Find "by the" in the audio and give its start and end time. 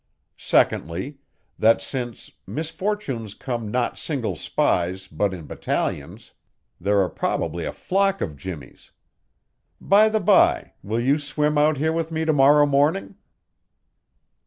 9.79-10.19